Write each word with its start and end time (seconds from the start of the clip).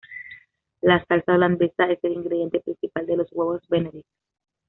La 0.81 1.05
salsa 1.05 1.33
holandesa 1.33 1.85
es 1.85 2.03
el 2.03 2.13
ingrediente 2.13 2.59
principal 2.59 3.05
de 3.05 3.17
los 3.17 3.31
huevos 3.33 3.61
Benedict. 3.69 4.09